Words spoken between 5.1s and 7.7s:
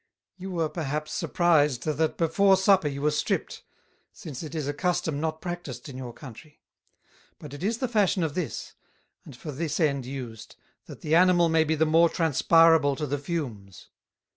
not practised in your Country; but it